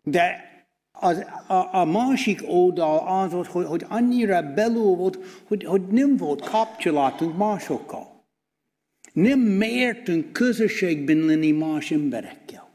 de 0.02 0.53
az, 0.96 1.24
a, 1.46 1.74
a 1.74 1.84
másik 1.84 2.42
oldal 2.46 3.22
az 3.22 3.32
volt, 3.32 3.46
hogy, 3.46 3.66
hogy 3.66 3.84
annyira 3.88 4.52
belül 4.52 4.82
volt, 4.82 5.18
hogy, 5.46 5.64
hogy 5.64 5.86
nem 5.86 6.16
volt 6.16 6.40
kapcsolatunk 6.40 7.36
másokkal. 7.36 8.24
Nem 9.12 9.38
mertünk 9.38 10.32
közösségben 10.32 11.16
lenni 11.16 11.50
más 11.50 11.90
emberekkel. 11.90 12.72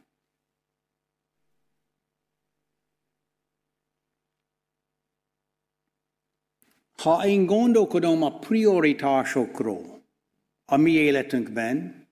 Ha 6.98 7.26
én 7.26 7.46
gondolkodom 7.46 8.24
a 8.24 8.40
prioritásokról 8.40 10.04
a 10.66 10.78
mi 10.78 10.92
életünkben, 10.92 12.08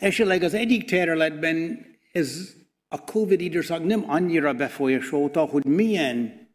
esetleg 0.00 0.42
az 0.42 0.54
egyik 0.54 0.84
területben 0.84 1.86
ez 2.12 2.54
a 2.92 3.04
Covid 3.04 3.40
időszak 3.40 3.84
nem 3.84 4.10
annyira 4.10 4.54
befolyásolta, 4.54 5.44
hogy 5.44 5.64
milyen 5.64 6.48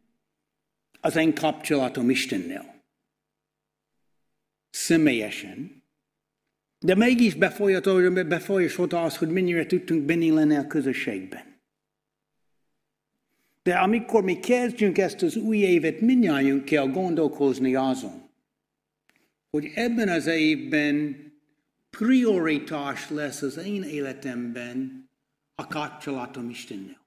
az 0.99 1.15
én 1.15 1.33
kapcsolatom 1.33 2.09
Istennel. 2.09 2.83
Személyesen. 4.69 5.83
De 6.79 6.95
mégis 6.95 7.33
befolyásolta 8.27 9.03
az, 9.03 9.17
hogy 9.17 9.29
mennyire 9.29 9.65
tudtunk 9.65 10.03
benni 10.03 10.31
lenni 10.31 10.55
a 10.55 10.67
közösségben. 10.67 11.61
De 13.63 13.75
amikor 13.75 14.23
mi 14.23 14.39
kezdjünk 14.39 14.97
ezt 14.97 15.21
az 15.21 15.35
új 15.35 15.57
évet, 15.57 15.99
mindjárt 15.99 16.63
kell 16.63 16.87
gondolkozni 16.87 17.75
azon, 17.75 18.29
hogy 19.49 19.71
ebben 19.75 20.09
az 20.09 20.27
évben 20.27 21.25
prioritás 21.89 23.09
lesz 23.09 23.41
az 23.41 23.57
én 23.57 23.83
életemben 23.83 25.06
a 25.59 25.67
kapcsolatom 25.67 26.49
Istennel. 26.49 27.05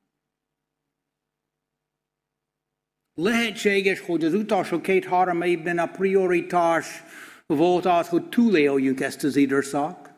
Lehetséges, 3.15 4.01
hogy 4.01 4.25
az 4.25 4.35
utolsó 4.35 4.81
két-három 4.81 5.43
évben 5.43 5.79
a 5.79 5.87
prioritás 5.87 7.03
volt 7.47 7.85
az, 7.85 8.09
hogy 8.09 8.29
túléljünk 8.29 9.01
ezt 9.01 9.25
az 9.25 9.37
időszak. 9.37 10.11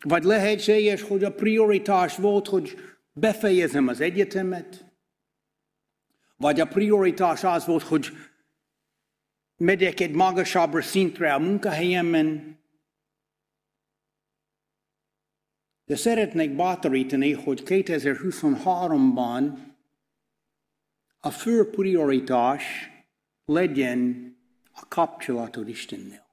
Vagy 0.00 0.22
lehetséges, 0.22 1.02
hogy 1.02 1.24
a 1.24 1.34
prioritás 1.34 2.16
volt, 2.16 2.46
hogy 2.46 2.76
befejezem 3.12 3.88
az 3.88 4.00
egyetemet. 4.00 4.84
Vagy 6.36 6.60
a 6.60 6.66
prioritás 6.66 7.44
az 7.44 7.66
volt, 7.66 7.82
hogy 7.82 8.12
megyek 9.56 10.00
egy 10.00 10.14
magasabbra 10.14 10.82
szintre 10.82 11.34
a 11.34 11.38
munkahelyemen. 11.38 12.58
De 15.86 15.96
szeretnék 15.96 16.56
bátorítani, 16.56 17.32
hogy 17.32 17.62
2023-ban 17.64 19.58
a 21.18 21.30
fő 21.30 21.70
prioritás 21.70 22.90
legyen 23.44 24.30
a 24.72 24.88
kapcsolatod 24.88 25.68
Istennel. 25.68 26.26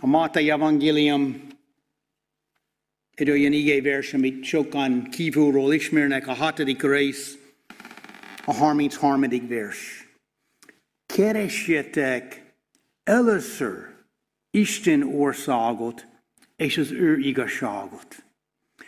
A 0.00 0.06
Máté 0.06 0.50
evangélium 0.50 1.46
egy 3.14 3.30
olyan 3.30 3.52
igévers, 3.52 4.14
amit 4.14 4.44
sokan 4.44 5.02
kívülről 5.02 5.72
ismernek, 5.72 6.26
a 6.26 6.32
hatodik 6.32 6.82
rész, 6.82 7.38
a 8.44 8.52
33. 8.52 9.24
vers. 9.48 10.08
Keresjetek 11.06 12.54
először 13.02 14.04
Isten 14.50 15.02
országot, 15.02 16.11
és 16.62 16.78
az 16.78 16.90
ő 16.90 17.18
igazságot. 17.18 18.24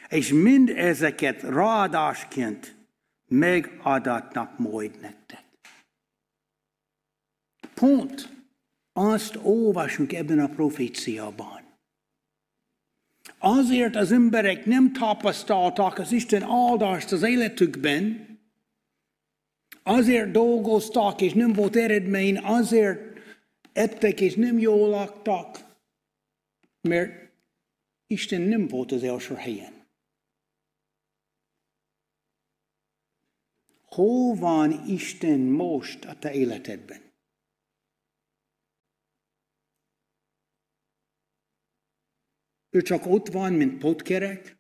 És 0.09 0.33
mind 0.33 0.69
ezeket 0.69 1.43
ráadásként 1.43 2.77
megadatnak 3.29 4.59
majd 4.59 5.01
nektek. 5.01 5.45
Pont 7.75 8.29
azt 8.93 9.39
olvasunk 9.43 10.13
ebben 10.13 10.39
a 10.39 10.49
proféciában. 10.49 11.63
Azért 13.39 13.97
az 13.97 14.13
emberek 14.13 14.65
nem 14.65 14.93
tapasztaltak 14.93 15.99
az 15.99 16.13
Isten 16.13 16.43
áldást 16.43 17.13
az 17.13 17.23
életükben, 17.23 18.29
azért 19.83 20.31
dolgoztak, 20.31 21.21
és 21.21 21.33
nem 21.33 21.53
volt 21.53 21.77
eredmény, 21.77 22.39
azért 22.39 23.01
ettek, 23.73 24.21
és 24.21 24.35
nem 24.35 24.59
jól 24.59 24.89
laktak, 24.89 25.59
mert 26.81 27.24
Isten 28.15 28.41
nem 28.41 28.69
volt 28.69 28.93
az 28.93 29.03
első 29.03 29.35
helyen. 29.35 29.87
Hol 33.85 34.35
van 34.35 34.89
Isten 34.89 35.41
most 35.41 36.05
a 36.05 36.19
te 36.19 36.33
életedben? 36.33 37.13
Ő 42.71 42.83
csak 42.83 43.07
ott 43.07 43.29
van, 43.29 43.53
mint 43.53 43.79
potkerek? 43.79 44.59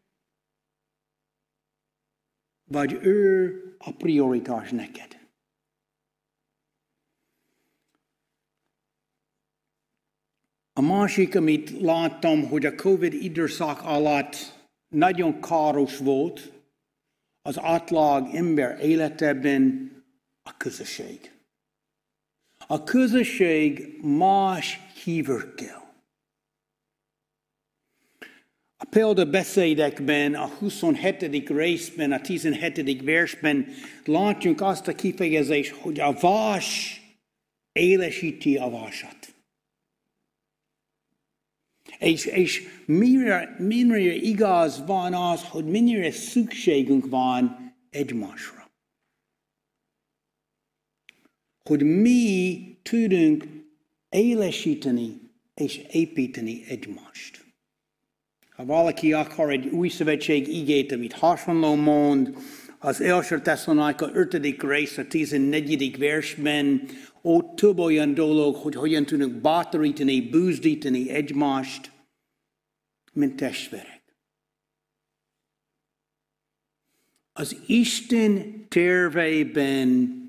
Vagy 2.64 2.92
ő 2.92 3.76
a 3.78 3.92
prioritás 3.96 4.70
neked? 4.70 5.23
A 10.76 10.80
másik, 10.80 11.34
amit 11.34 11.80
láttam, 11.80 12.48
hogy 12.48 12.66
a 12.66 12.74
Covid 12.74 13.12
időszak 13.12 13.82
alatt 13.82 14.36
nagyon 14.88 15.40
káros 15.40 15.96
volt 15.96 16.52
az 17.42 17.58
átlag 17.58 18.34
ember 18.34 18.80
életében 18.80 19.92
a 20.42 20.56
közösség. 20.56 21.32
A 22.66 22.84
közösség 22.84 23.98
más 24.02 24.80
hívőkkel. 25.04 25.94
A 28.76 28.84
példabeszédekben, 28.90 30.34
a 30.34 30.46
27. 30.46 31.48
részben, 31.48 32.12
a 32.12 32.20
17. 32.20 33.02
versben 33.02 33.68
látjuk 34.04 34.60
azt 34.60 34.88
a 34.88 34.94
kifejezést, 34.94 35.70
hogy 35.70 36.00
a 36.00 36.12
vás 36.12 37.00
élesíti 37.72 38.56
a 38.56 38.70
vásat. 38.70 39.33
És, 42.04 42.24
és 42.26 42.62
mire, 42.86 43.56
mire 43.58 44.14
igaz 44.14 44.84
van 44.86 45.14
az, 45.14 45.42
hogy 45.42 45.64
mennyire 45.64 46.10
szükségünk 46.10 47.08
van 47.08 47.74
egymásra. 47.90 48.70
Hogy 51.62 51.82
mi 51.82 52.58
tudunk 52.82 53.44
élesíteni 54.08 55.20
és 55.54 55.80
építeni 55.92 56.64
egymást. 56.68 57.44
Ha 58.50 58.64
valaki 58.64 59.12
akar 59.12 59.50
egy 59.50 59.66
új 59.66 59.88
szövetség 59.88 60.48
igét, 60.48 60.92
amit 60.92 61.12
hasonló 61.12 61.74
mond, 61.74 62.36
az 62.78 63.00
első 63.00 63.40
Tesszalonika 63.40 64.10
5. 64.12 64.62
rész, 64.62 64.98
a 64.98 65.06
14. 65.06 65.98
versben, 65.98 66.88
ott 67.22 67.56
több 67.56 67.78
olyan 67.78 68.14
dolog, 68.14 68.56
hogy 68.56 68.74
hogyan 68.74 69.06
tudunk 69.06 69.34
bátorítani, 69.34 70.20
búzdítani 70.20 71.10
egymást, 71.10 71.92
mint 73.14 73.36
testvérek. 73.36 74.02
Az 77.32 77.56
Isten 77.66 78.64
terveiben 78.68 80.22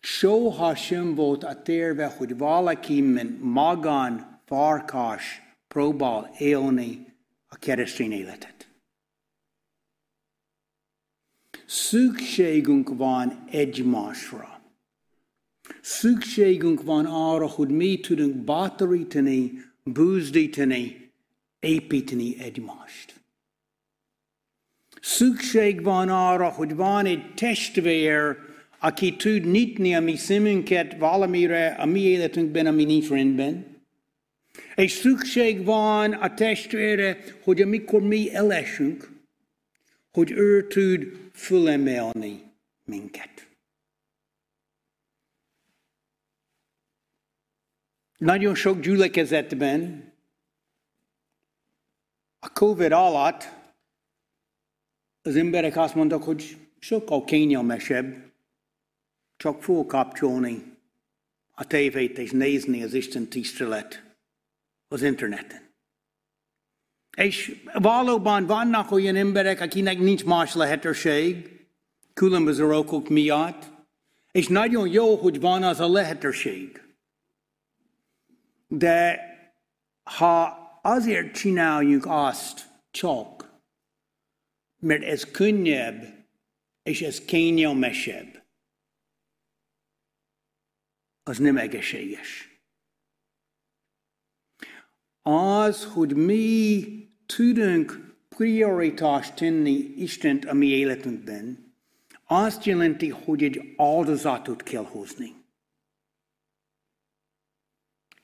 soha 0.00 0.74
sem 0.74 1.14
volt 1.14 1.44
a 1.44 1.62
terve, 1.62 2.06
hogy 2.06 2.36
valaki, 2.36 3.00
mint 3.00 3.42
magán 3.42 4.40
farkas 4.44 5.42
próbál 5.68 6.30
élni 6.38 7.06
a 7.48 7.56
keresztény 7.56 8.12
életet. 8.12 8.68
Szükségünk 11.66 12.88
van 12.96 13.44
egymásra. 13.50 14.60
Szükségünk 15.80 16.82
van 16.82 17.06
arra, 17.06 17.46
hogy 17.46 17.68
mi 17.68 18.00
tudunk 18.00 18.36
bátorítani, 18.36 19.52
búzdítani, 19.82 20.99
építeni 21.60 22.40
egymást. 22.40 23.20
Szükség 25.00 25.82
van 25.82 26.08
arra, 26.08 26.48
hogy 26.48 26.74
van 26.74 27.06
egy 27.06 27.34
testvér, 27.34 28.36
aki 28.78 29.16
tud 29.16 29.50
nyitni 29.50 29.94
a 29.94 30.00
mi 30.00 30.16
szemünket 30.16 30.96
valamire 30.98 31.66
a 31.66 31.86
mi 31.86 32.00
életünkben, 32.00 32.66
ami 32.66 32.84
nincs 32.84 33.08
rendben. 33.08 33.66
És 34.74 34.92
szükség 34.92 35.64
van 35.64 36.12
a 36.12 36.34
testvére, 36.34 37.24
hogy 37.42 37.62
amikor 37.62 38.02
mi 38.02 38.34
elesünk, 38.34 39.10
hogy 40.12 40.30
ő 40.30 40.66
tud 40.66 41.06
fölemelni 41.32 42.42
minket. 42.84 43.48
Nagyon 48.16 48.54
sok 48.54 48.80
gyülekezetben 48.80 50.09
a 52.40 52.52
Covid 52.52 52.92
alatt 52.92 53.48
az 55.22 55.36
emberek 55.36 55.76
azt 55.76 55.94
mondtak, 55.94 56.22
hogy 56.22 56.56
sokkal 56.78 57.24
kényelmesebb 57.24 58.32
csak 59.36 59.62
fölkapcsolni 59.62 60.76
a 61.50 61.66
tévét 61.66 62.18
és 62.18 62.30
nézni 62.30 62.82
az 62.82 62.94
Isten 62.94 63.28
tisztelet 63.28 64.04
az 64.88 65.02
interneten. 65.02 65.68
És 67.16 67.62
valóban 67.72 68.46
vannak 68.46 68.90
olyan 68.90 69.16
emberek, 69.16 69.60
akinek 69.60 69.98
nincs 69.98 70.24
más 70.24 70.54
lehetőség, 70.54 71.58
különböző 72.14 72.70
okok 72.70 73.08
miatt, 73.08 73.64
és 74.32 74.48
nagyon 74.48 74.88
jó, 74.88 75.16
hogy 75.16 75.40
van 75.40 75.62
az 75.62 75.80
a 75.80 75.88
lehetőség. 75.88 76.82
De 78.68 79.20
ha 80.02 80.59
azért 80.82 81.34
csináljuk 81.34 82.04
azt 82.06 82.68
csak, 82.90 83.60
mert 84.78 85.02
ez 85.02 85.30
könnyebb, 85.30 86.26
és 86.82 87.02
ez 87.02 87.24
kényelmesebb, 87.24 88.44
az 91.22 91.38
nem 91.38 91.56
egészséges. 91.56 92.48
Az, 95.22 95.84
hogy 95.84 96.16
mi 96.16 96.84
tudunk 97.26 98.14
prioritást 98.28 99.34
tenni 99.34 99.70
Istent 99.96 100.44
a 100.44 100.54
mi 100.54 100.66
életünkben, 100.66 101.74
azt 102.24 102.64
jelenti, 102.64 103.08
hogy 103.08 103.42
egy 103.42 103.74
áldozatot 103.76 104.62
kell 104.62 104.84
hozni. 104.84 105.39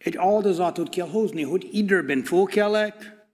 Egy 0.06 0.16
áldozatot 0.16 0.88
kell 0.88 1.08
hozni, 1.08 1.42
hogy 1.42 1.68
időben 1.72 2.22
fölkelek, 2.22 3.26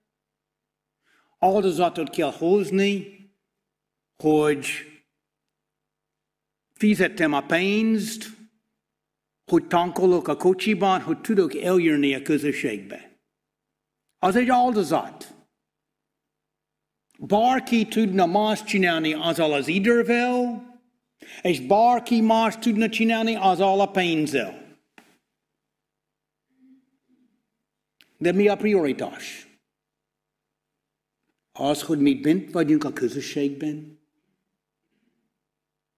áldozatot 1.38 2.10
kell 2.10 2.32
hozni, 2.32 3.20
hogy 4.22 4.66
fizettem 6.74 7.32
a 7.32 7.40
pénzt, 7.46 8.30
hogy 9.50 9.66
tankolok 9.66 10.28
a 10.28 10.36
kocsiban, 10.36 11.00
hogy 11.00 11.20
tudok 11.20 11.54
eljönni 11.54 12.14
a 12.14 12.22
közösségbe. 12.22 13.20
Az 14.18 14.36
egy 14.36 14.48
áldozat. 14.48 15.34
Bárki 17.18 17.86
tudna 17.86 18.26
más 18.26 18.64
csinálni 18.64 19.12
azzal 19.12 19.52
az 19.52 19.68
idővel, 19.68 20.66
és 21.42 21.60
bárki 21.60 22.20
más 22.20 22.58
tudna 22.58 22.88
csinálni 22.88 23.34
azzal 23.34 23.80
a 23.80 23.90
pénzzel. 23.90 24.61
De 28.22 28.32
mi 28.32 28.48
a 28.48 28.56
prioritás? 28.56 29.46
Az, 31.52 31.82
hogy 31.82 31.98
mi 31.98 32.14
bent 32.14 32.50
vagyunk 32.50 32.84
a 32.84 32.92
közösségben. 32.92 34.00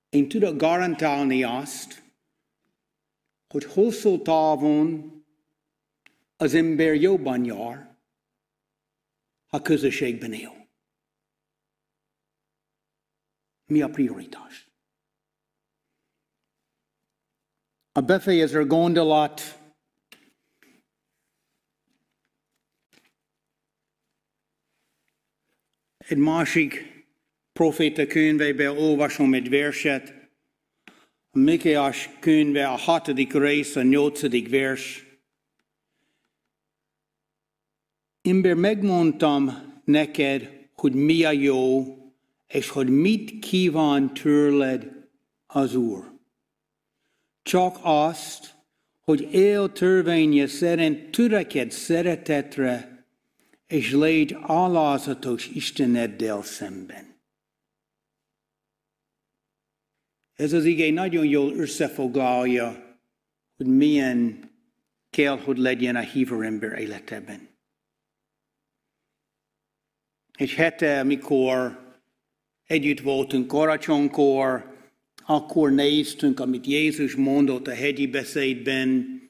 Én 0.09 0.29
tudok 0.29 0.57
garantálni 0.57 1.43
azt, 1.43 2.03
hogy 3.49 3.65
hosszú 3.65 4.23
távon 4.23 5.13
az 6.37 6.55
ember 6.55 6.95
jobban 6.95 7.45
jár, 7.45 7.99
ha 9.47 9.63
közösségben 9.63 10.33
él. 10.33 10.69
Mi 13.67 13.83
a 13.83 13.89
prioritás? 13.89 14.71
A 17.93 18.01
befejező 18.01 18.67
gondolat 18.67 19.64
egy 26.09 26.17
másik 26.17 26.93
proféta 27.53 28.07
könyvében 28.07 28.77
olvasom 28.79 29.35
egy 29.35 29.49
verset, 29.49 30.15
a 31.31 31.39
Mikéás 31.39 32.11
könyve 32.21 32.69
a 32.69 32.77
hatodik 32.77 33.33
rész, 33.33 33.77
a 33.77 33.83
nyolcadik 33.83 34.49
vers. 34.49 35.07
Ember, 38.23 38.55
megmondtam 38.55 39.73
neked, 39.85 40.69
hogy 40.73 40.95
mi 40.95 41.25
a 41.25 41.33
jó, 41.33 41.85
és 42.49 42.69
hogy 42.69 42.89
mit 42.89 43.39
kíván 43.39 44.15
tőled 44.15 45.09
az 45.47 45.75
Úr. 45.75 46.13
Csak 47.43 47.79
azt, 47.83 48.55
hogy 49.01 49.29
él 49.33 49.73
törvénye 49.73 50.47
szerint 50.47 51.11
töreked 51.11 51.71
szeretetre, 51.71 52.94
és 53.67 53.93
légy 53.93 54.37
alázatos 54.41 55.49
Isteneddel 55.49 56.43
szemben. 56.43 57.23
Ez 60.35 60.53
az 60.53 60.65
igény 60.65 60.95
nagyon 60.95 61.27
jól 61.27 61.53
összefoglalja, 61.53 62.99
hogy 63.57 63.67
milyen 63.67 64.51
kell, 65.11 65.39
hogy 65.39 65.59
legyen 65.59 65.97
a 65.97 66.01
hívó 66.01 66.41
ember 66.41 66.79
életében. 66.79 67.49
Egy 70.33 70.53
hete, 70.53 71.01
amikor 71.01 71.83
együtt 72.65 73.01
voltunk 73.01 73.47
karácsonykor, 73.47 74.73
akkor 75.27 75.71
néztünk, 75.73 76.41
amit 76.41 76.67
Jézus 76.67 77.15
mondott 77.15 77.67
a 77.67 77.75
hegyi 77.75 78.07
beszédben, 78.07 79.21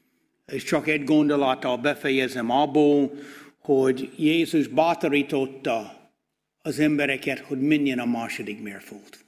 és 0.46 0.64
csak 0.64 0.88
egy 0.88 1.04
gondolattal 1.04 1.78
befejezem 1.78 2.50
abból, 2.50 3.12
hogy 3.64 4.12
Jézus 4.16 4.66
bátorította 4.66 6.10
az 6.62 6.78
embereket, 6.78 7.38
hogy 7.38 7.60
menjen 7.60 7.98
a 7.98 8.04
második 8.04 8.62
mérföld. 8.62 9.18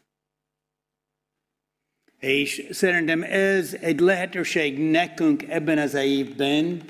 És 2.18 2.66
szerintem 2.70 3.22
ez 3.22 3.74
egy 3.74 4.00
lehetőség 4.00 4.78
nekünk 4.78 5.42
ebben 5.42 5.78
az 5.78 5.94
évben, 5.94 6.82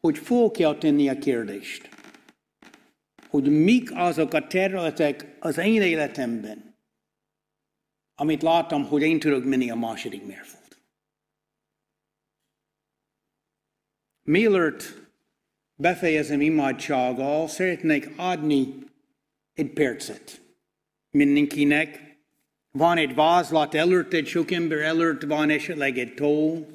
hogy 0.00 0.18
fel 0.18 0.50
kell 0.50 0.78
tenni 0.78 1.08
a 1.08 1.18
kérdést, 1.18 1.88
hogy 3.28 3.62
mik 3.62 3.90
azok 3.94 4.32
a 4.32 4.46
területek 4.46 5.36
az 5.40 5.58
én 5.58 5.82
életemben, 5.82 6.74
amit 8.14 8.42
láttam, 8.42 8.84
hogy 8.84 9.02
én 9.02 9.18
tudok 9.18 9.44
menni 9.44 9.70
a 9.70 9.74
második 9.74 10.26
mérföld. 10.26 10.76
Mielőtt 14.22 15.09
befejezem 15.80 16.40
imádsággal, 16.40 17.48
szeretnék 17.48 18.10
adni 18.16 18.74
egy 19.54 19.72
percet 19.72 20.40
mindenkinek, 21.10 22.18
van 22.70 22.96
egy 22.96 23.14
vázlat 23.14 23.74
előtt, 23.74 24.12
egy 24.12 24.26
sok 24.26 24.50
ember 24.50 24.78
előtt 24.78 25.22
van 25.22 25.50
esetleg 25.50 25.98
egy 25.98 26.14
tó, 26.14 26.66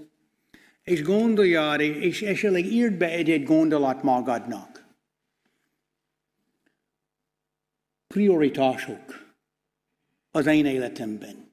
és 0.84 1.04
gondoljál, 1.04 1.82
és 1.82 2.22
esetleg 2.22 2.66
írd 2.66 2.98
be 2.98 3.10
egy-egy 3.10 3.44
gondolat 3.44 4.04
magadnak. 4.04 4.86
Prioritások 8.08 9.34
az 10.32 10.46
én 10.46 10.66
életemben. 10.66 11.52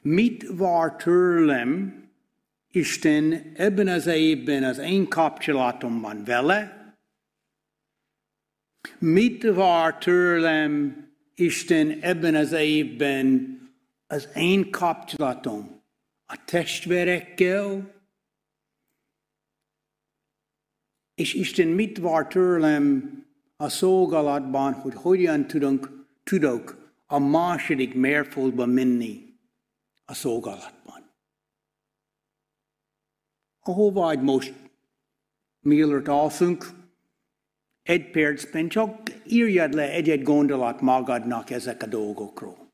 Mit 0.00 0.46
vár 0.56 0.96
tőlem 0.96 1.99
Isten 2.72 3.52
ebben 3.56 3.88
az 3.88 4.06
évben 4.06 4.64
az 4.64 4.78
én 4.78 5.08
kapcsolatomban 5.08 6.24
vele? 6.24 6.94
Mit 8.98 9.42
vár 9.42 9.98
tőlem 9.98 11.04
Isten 11.34 11.98
ebben 12.00 12.34
az 12.34 12.52
évben 12.52 13.58
az 14.06 14.28
én 14.34 14.70
kapcsolatom 14.70 15.82
a 16.26 16.44
testvérekkel, 16.44 17.94
és 21.14 21.34
Isten 21.34 21.68
mit 21.68 21.98
vár 21.98 22.26
tőlem 22.26 23.18
a 23.56 23.68
szolgálatban, 23.68 24.72
hogy 24.72 24.94
hogyan 24.94 25.46
tudunk, 25.46 26.06
tudok 26.24 26.92
a 27.06 27.18
második 27.18 27.94
mérföldbe 27.94 28.66
menni 28.66 29.38
a 30.04 30.14
szolgálatban. 30.14 30.99
Ahol 33.60 33.92
vagy 33.92 34.22
most, 34.22 34.54
mielőtt 35.60 36.08
alszunk, 36.08 36.66
egy 37.82 38.10
percben 38.10 38.68
csak 38.68 38.98
írjad 39.26 39.74
le 39.74 39.90
egy-egy 39.90 40.22
gondolat 40.22 40.80
magadnak 40.80 41.50
ezek 41.50 41.82
a 41.82 41.86
dolgokról. 41.86 42.69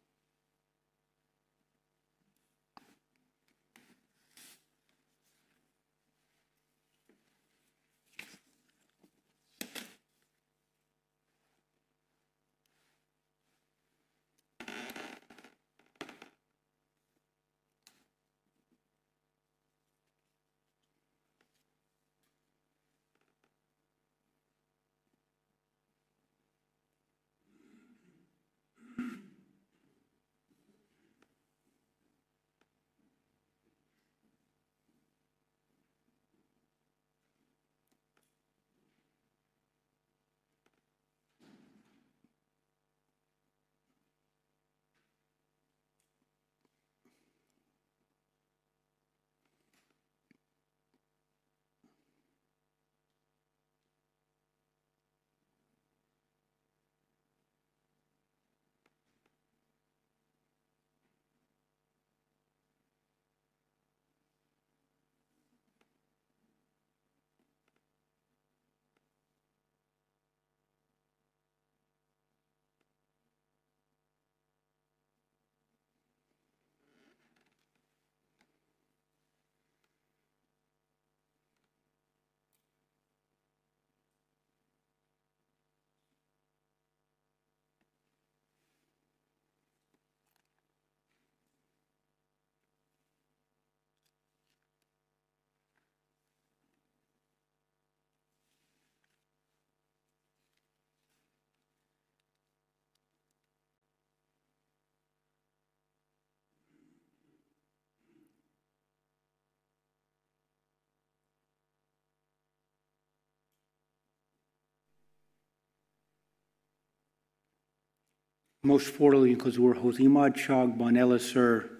Most 118.66 118.87
forduljunk 118.87 119.44
az 119.44 119.57
Úrhoz 119.57 119.98
imádságban, 119.98 120.96
először 120.96 121.70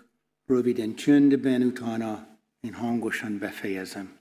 röviden 0.47 0.95
csöndben, 0.95 1.63
utána 1.63 2.39
én 2.61 2.73
hangosan 2.73 3.39
befejezem. 3.39 4.16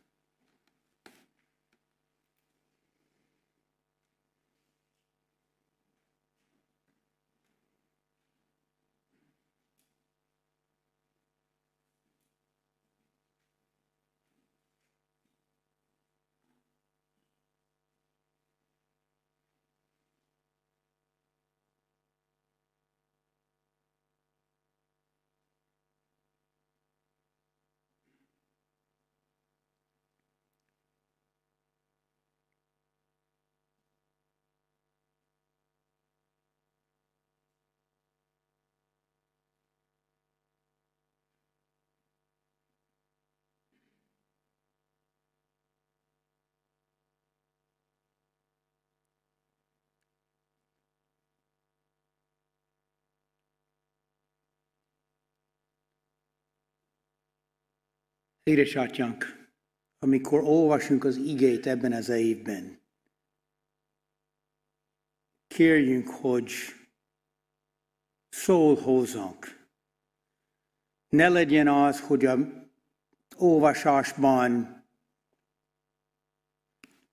Édesatyánk, 58.46 59.48
amikor 60.00 60.40
olvasunk 60.44 61.04
az 61.04 61.16
igét 61.16 61.66
ebben 61.66 61.92
az 61.92 62.10
évben, 62.10 62.80
kérjünk, 65.48 66.08
hogy 66.08 66.52
szól 68.30 68.76
hozzánk. 68.76 69.68
Ne 71.10 71.30
legyen 71.30 71.68
az, 71.68 72.02
hogy 72.02 72.26
a 72.26 72.38
olvasásban 73.36 74.84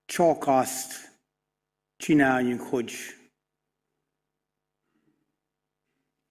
csak 0.05 0.47
azt 0.47 1.11
csináljunk, 1.97 2.61
hogy 2.61 2.93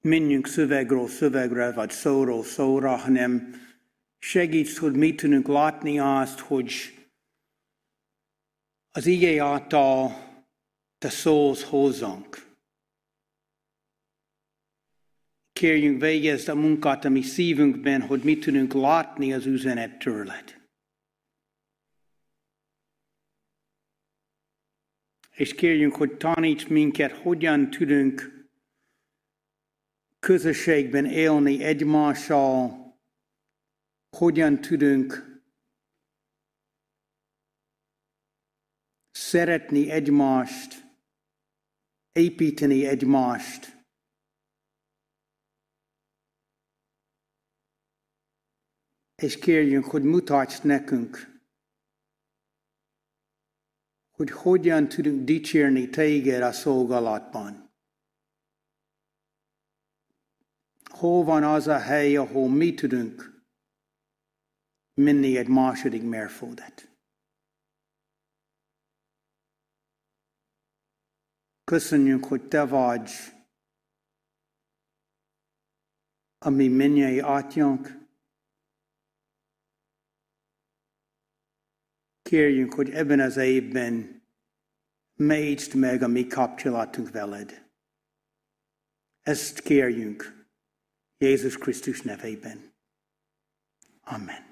menjünk 0.00 0.46
szövegről 0.46 1.08
szövegre, 1.08 1.72
vagy 1.72 1.90
szóról 1.90 2.44
szóra, 2.44 2.96
hanem 2.96 3.60
segíts, 4.22 4.78
hogy 4.78 4.94
mit 4.94 5.16
tudunk 5.16 5.46
látni 5.46 5.98
azt, 5.98 6.38
hogy 6.38 6.72
az 8.90 9.06
igé 9.06 9.38
által 9.38 10.12
te 10.98 11.08
szólsz 11.08 11.62
hozzánk. 11.62 12.50
Kérjünk 15.52 16.00
végezd 16.00 16.48
a 16.48 16.54
munkát 16.54 17.04
a 17.04 17.08
mi 17.08 17.22
szívünkben, 17.22 18.02
hogy 18.02 18.22
mit 18.22 18.44
tudunk 18.44 18.72
látni 18.72 19.32
az 19.32 19.46
üzenet 19.46 19.98
tőled. 19.98 20.60
És 25.30 25.54
kérjünk, 25.54 25.94
hogy 25.94 26.16
taníts 26.16 26.68
minket, 26.68 27.12
hogyan 27.12 27.70
tudunk 27.70 28.46
közösségben 30.18 31.06
élni 31.06 31.62
egymással, 31.62 32.81
hogyan 34.22 34.60
tudunk 34.60 35.40
szeretni 39.10 39.90
egymást, 39.90 40.84
építeni 42.12 42.86
egymást, 42.86 43.86
és 49.14 49.38
kérjünk, 49.38 49.84
hogy 49.84 50.02
mutatsz 50.02 50.60
nekünk, 50.60 51.40
hogy 54.10 54.30
hogyan 54.30 54.88
tudunk 54.88 55.24
dicsérni 55.24 55.88
téged 55.88 56.42
a 56.42 56.52
szolgálatban. 56.52 57.74
Hol 60.84 61.24
van 61.24 61.44
az 61.44 61.66
a 61.66 61.78
hely, 61.78 62.16
ahol 62.16 62.48
mi 62.48 62.74
tudunk 62.74 63.31
minni 64.94 65.36
egy 65.36 65.48
második 65.48 66.02
mérföldet. 66.02 66.90
Köszönjük, 71.64 72.24
hogy 72.24 72.48
Te 72.48 72.64
vagy 72.64 73.10
a 76.38 76.50
mi 76.50 76.68
mennyei 76.68 77.20
atyánk. 77.20 78.00
Kérjünk, 82.22 82.74
hogy 82.74 82.90
ebben 82.90 83.20
az 83.20 83.36
évben 83.36 84.22
mélyítsd 85.14 85.74
meg 85.74 86.02
a 86.02 86.08
mi 86.08 86.26
kapcsolatunk 86.26 87.10
veled. 87.10 87.70
Ezt 89.20 89.60
kérjünk 89.60 90.46
Jézus 91.18 91.58
Krisztus 91.58 92.02
nevében. 92.02 92.74
Amen. 94.00 94.51